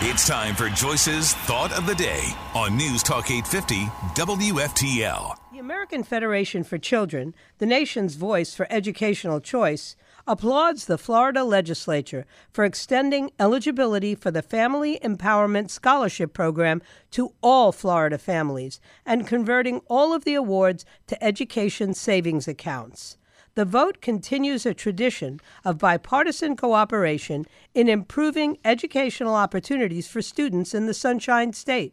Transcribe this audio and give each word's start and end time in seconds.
It's 0.00 0.28
time 0.28 0.54
for 0.54 0.68
Joyce's 0.68 1.34
Thought 1.34 1.76
of 1.76 1.84
the 1.84 1.94
Day 1.96 2.32
on 2.54 2.76
News 2.76 3.02
Talk 3.02 3.32
850 3.32 3.86
WFTL. 4.14 5.34
The 5.50 5.58
American 5.58 6.04
Federation 6.04 6.62
for 6.62 6.78
Children, 6.78 7.34
the 7.58 7.66
nation's 7.66 8.14
voice 8.14 8.54
for 8.54 8.68
educational 8.70 9.40
choice, 9.40 9.96
applauds 10.24 10.84
the 10.84 10.98
Florida 10.98 11.42
legislature 11.42 12.26
for 12.52 12.64
extending 12.64 13.32
eligibility 13.40 14.14
for 14.14 14.30
the 14.30 14.40
Family 14.40 15.00
Empowerment 15.02 15.68
Scholarship 15.68 16.32
Program 16.32 16.80
to 17.10 17.32
all 17.42 17.72
Florida 17.72 18.18
families 18.18 18.78
and 19.04 19.26
converting 19.26 19.80
all 19.88 20.12
of 20.12 20.22
the 20.22 20.34
awards 20.34 20.84
to 21.08 21.20
education 21.24 21.92
savings 21.92 22.46
accounts. 22.46 23.17
The 23.58 23.64
vote 23.64 24.00
continues 24.00 24.64
a 24.64 24.72
tradition 24.72 25.40
of 25.64 25.78
bipartisan 25.78 26.54
cooperation 26.54 27.44
in 27.74 27.88
improving 27.88 28.56
educational 28.64 29.34
opportunities 29.34 30.06
for 30.06 30.22
students 30.22 30.74
in 30.74 30.86
the 30.86 30.94
Sunshine 30.94 31.52
State. 31.52 31.92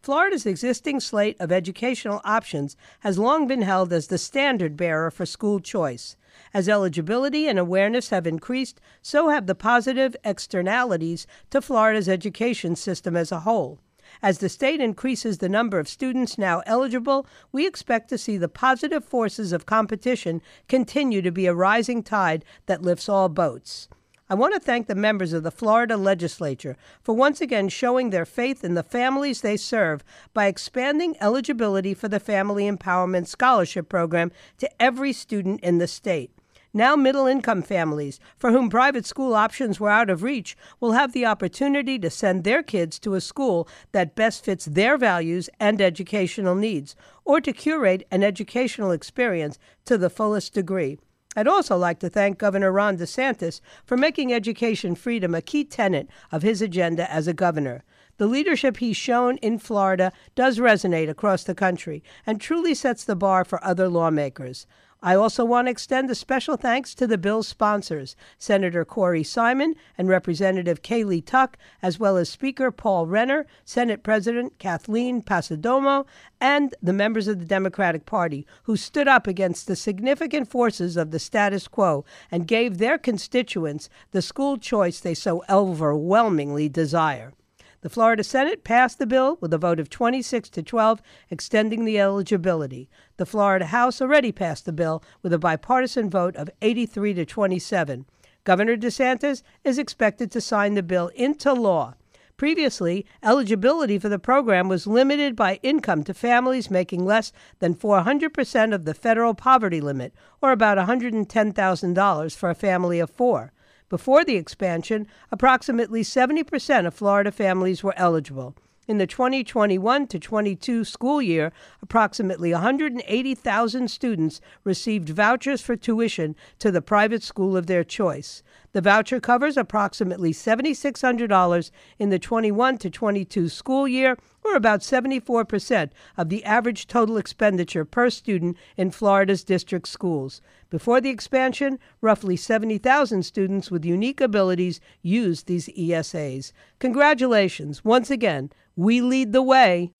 Florida's 0.00 0.46
existing 0.46 1.00
slate 1.00 1.36
of 1.38 1.52
educational 1.52 2.22
options 2.24 2.78
has 3.00 3.18
long 3.18 3.46
been 3.46 3.60
held 3.60 3.92
as 3.92 4.06
the 4.06 4.16
standard 4.16 4.74
bearer 4.74 5.10
for 5.10 5.26
school 5.26 5.60
choice. 5.60 6.16
As 6.54 6.66
eligibility 6.66 7.46
and 7.46 7.58
awareness 7.58 8.08
have 8.08 8.26
increased, 8.26 8.80
so 9.02 9.28
have 9.28 9.46
the 9.46 9.54
positive 9.54 10.16
externalities 10.24 11.26
to 11.50 11.60
Florida's 11.60 12.08
education 12.08 12.74
system 12.74 13.16
as 13.16 13.30
a 13.30 13.40
whole. 13.40 13.80
As 14.20 14.38
the 14.38 14.48
state 14.48 14.80
increases 14.80 15.38
the 15.38 15.48
number 15.48 15.78
of 15.78 15.88
students 15.88 16.36
now 16.36 16.62
eligible, 16.66 17.26
we 17.52 17.66
expect 17.66 18.08
to 18.08 18.18
see 18.18 18.36
the 18.36 18.48
positive 18.48 19.04
forces 19.04 19.52
of 19.52 19.66
competition 19.66 20.42
continue 20.68 21.22
to 21.22 21.30
be 21.30 21.46
a 21.46 21.54
rising 21.54 22.02
tide 22.02 22.44
that 22.66 22.82
lifts 22.82 23.08
all 23.08 23.28
boats. 23.28 23.88
I 24.32 24.34
want 24.34 24.54
to 24.54 24.60
thank 24.60 24.86
the 24.86 24.94
members 24.94 25.34
of 25.34 25.42
the 25.42 25.50
Florida 25.50 25.96
legislature 25.96 26.76
for 27.02 27.14
once 27.14 27.40
again 27.42 27.68
showing 27.68 28.08
their 28.10 28.24
faith 28.24 28.64
in 28.64 28.72
the 28.72 28.82
families 28.82 29.42
they 29.42 29.58
serve 29.58 30.02
by 30.32 30.46
expanding 30.46 31.16
eligibility 31.20 31.92
for 31.92 32.08
the 32.08 32.18
Family 32.18 32.64
Empowerment 32.64 33.26
Scholarship 33.26 33.90
Program 33.90 34.32
to 34.58 34.70
every 34.82 35.12
student 35.12 35.60
in 35.60 35.76
the 35.76 35.86
state. 35.86 36.30
Now, 36.74 36.96
middle 36.96 37.26
income 37.26 37.60
families 37.60 38.18
for 38.38 38.50
whom 38.50 38.70
private 38.70 39.04
school 39.04 39.34
options 39.34 39.78
were 39.78 39.90
out 39.90 40.08
of 40.08 40.22
reach 40.22 40.56
will 40.80 40.92
have 40.92 41.12
the 41.12 41.26
opportunity 41.26 41.98
to 41.98 42.08
send 42.08 42.44
their 42.44 42.62
kids 42.62 42.98
to 43.00 43.14
a 43.14 43.20
school 43.20 43.68
that 43.92 44.14
best 44.14 44.42
fits 44.42 44.64
their 44.64 44.96
values 44.96 45.50
and 45.60 45.82
educational 45.82 46.54
needs, 46.54 46.96
or 47.26 47.42
to 47.42 47.52
curate 47.52 48.06
an 48.10 48.22
educational 48.22 48.90
experience 48.90 49.58
to 49.84 49.98
the 49.98 50.08
fullest 50.08 50.54
degree. 50.54 50.98
I'd 51.36 51.48
also 51.48 51.76
like 51.76 51.98
to 52.00 52.10
thank 52.10 52.38
Governor 52.38 52.72
Ron 52.72 52.96
DeSantis 52.96 53.60
for 53.84 53.96
making 53.96 54.32
education 54.32 54.94
freedom 54.94 55.34
a 55.34 55.42
key 55.42 55.64
tenet 55.64 56.08
of 56.30 56.42
his 56.42 56.62
agenda 56.62 57.10
as 57.10 57.26
a 57.26 57.34
governor. 57.34 57.84
The 58.18 58.26
leadership 58.26 58.76
he's 58.78 58.96
shown 58.96 59.38
in 59.38 59.58
Florida 59.58 60.12
does 60.34 60.58
resonate 60.58 61.08
across 61.08 61.44
the 61.44 61.54
country 61.54 62.02
and 62.26 62.40
truly 62.40 62.74
sets 62.74 63.04
the 63.04 63.16
bar 63.16 63.44
for 63.44 63.62
other 63.64 63.88
lawmakers. 63.88 64.66
I 65.04 65.16
also 65.16 65.44
want 65.44 65.66
to 65.66 65.72
extend 65.72 66.08
a 66.10 66.14
special 66.14 66.56
thanks 66.56 66.94
to 66.94 67.08
the 67.08 67.18
bill's 67.18 67.48
sponsors, 67.48 68.14
Senator 68.38 68.84
Corey 68.84 69.24
Simon 69.24 69.74
and 69.98 70.08
Representative 70.08 70.82
Kaylee 70.82 71.26
Tuck, 71.26 71.58
as 71.82 71.98
well 71.98 72.16
as 72.16 72.28
Speaker 72.28 72.70
Paul 72.70 73.08
Renner, 73.08 73.44
Senate 73.64 74.04
President 74.04 74.60
Kathleen 74.60 75.20
Passidomo, 75.20 76.06
and 76.40 76.72
the 76.80 76.92
members 76.92 77.26
of 77.26 77.40
the 77.40 77.44
Democratic 77.44 78.06
Party 78.06 78.46
who 78.62 78.76
stood 78.76 79.08
up 79.08 79.26
against 79.26 79.66
the 79.66 79.74
significant 79.74 80.48
forces 80.48 80.96
of 80.96 81.10
the 81.10 81.18
status 81.18 81.66
quo 81.66 82.04
and 82.30 82.46
gave 82.46 82.78
their 82.78 82.96
constituents 82.96 83.88
the 84.12 84.22
school 84.22 84.56
choice 84.56 85.00
they 85.00 85.14
so 85.14 85.42
overwhelmingly 85.50 86.68
desire. 86.68 87.32
The 87.82 87.90
Florida 87.90 88.22
Senate 88.22 88.62
passed 88.62 89.00
the 89.00 89.08
bill 89.08 89.38
with 89.40 89.52
a 89.52 89.58
vote 89.58 89.80
of 89.80 89.90
26 89.90 90.48
to 90.50 90.62
12, 90.62 91.02
extending 91.30 91.84
the 91.84 91.98
eligibility. 91.98 92.88
The 93.16 93.26
Florida 93.26 93.66
House 93.66 94.00
already 94.00 94.30
passed 94.30 94.66
the 94.66 94.72
bill 94.72 95.02
with 95.20 95.32
a 95.32 95.38
bipartisan 95.38 96.08
vote 96.08 96.36
of 96.36 96.48
83 96.62 97.14
to 97.14 97.24
27. 97.24 98.06
Governor 98.44 98.76
DeSantis 98.76 99.42
is 99.64 99.78
expected 99.78 100.30
to 100.30 100.40
sign 100.40 100.74
the 100.74 100.82
bill 100.84 101.08
into 101.16 101.52
law. 101.52 101.94
Previously, 102.36 103.04
eligibility 103.20 103.98
for 103.98 104.08
the 104.08 104.18
program 104.18 104.68
was 104.68 104.86
limited 104.86 105.34
by 105.34 105.58
income 105.64 106.04
to 106.04 106.14
families 106.14 106.70
making 106.70 107.04
less 107.04 107.32
than 107.58 107.74
400% 107.74 108.72
of 108.72 108.84
the 108.84 108.94
federal 108.94 109.34
poverty 109.34 109.80
limit, 109.80 110.14
or 110.40 110.52
about 110.52 110.78
$110,000 110.78 112.36
for 112.36 112.50
a 112.50 112.54
family 112.54 113.00
of 113.00 113.10
four. 113.10 113.52
Before 113.92 114.24
the 114.24 114.36
expansion, 114.36 115.06
approximately 115.30 116.00
70% 116.00 116.86
of 116.86 116.94
Florida 116.94 117.30
families 117.30 117.84
were 117.84 117.92
eligible. 117.98 118.54
In 118.88 118.96
the 118.96 119.06
2021 119.06 120.06
to 120.06 120.18
22 120.18 120.86
school 120.86 121.20
year, 121.20 121.52
approximately 121.82 122.52
180,000 122.52 123.90
students 123.90 124.40
received 124.64 125.10
vouchers 125.10 125.60
for 125.60 125.76
tuition 125.76 126.34
to 126.58 126.70
the 126.70 126.80
private 126.80 127.22
school 127.22 127.54
of 127.54 127.66
their 127.66 127.84
choice. 127.84 128.42
The 128.72 128.80
voucher 128.80 129.20
covers 129.20 129.56
approximately 129.56 130.32
$7,600 130.32 131.70
in 131.98 132.08
the 132.08 132.18
21 132.18 132.78
to 132.78 132.90
22 132.90 133.48
school 133.48 133.86
year, 133.86 134.16
or 134.44 134.56
about 134.56 134.80
74% 134.80 135.90
of 136.16 136.28
the 136.28 136.44
average 136.44 136.86
total 136.86 137.16
expenditure 137.16 137.84
per 137.84 138.08
student 138.10 138.56
in 138.76 138.90
Florida's 138.90 139.44
district 139.44 139.88
schools. 139.88 140.40
Before 140.70 141.00
the 141.00 141.10
expansion, 141.10 141.78
roughly 142.00 142.34
70,000 142.34 143.22
students 143.24 143.70
with 143.70 143.84
unique 143.84 144.20
abilities 144.20 144.80
used 145.02 145.46
these 145.46 145.68
ESAs. 145.68 146.52
Congratulations. 146.78 147.84
Once 147.84 148.10
again, 148.10 148.50
we 148.74 149.02
lead 149.02 149.32
the 149.32 149.42
way. 149.42 149.92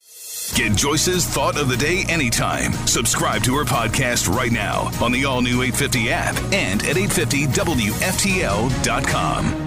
Get 0.55 0.75
Joyce's 0.75 1.27
Thought 1.27 1.59
of 1.59 1.69
the 1.69 1.77
Day 1.77 2.05
anytime. 2.09 2.73
Subscribe 2.87 3.43
to 3.45 3.55
her 3.57 3.65
podcast 3.65 4.35
right 4.35 4.53
now 4.53 4.91
on 5.03 5.13
the 5.13 5.27
all 5.27 5.43
new 5.43 5.63
850 5.63 6.11
app 6.11 6.37
and 6.53 6.83
at 6.85 6.97
850WFTL.com. 8.63 9.62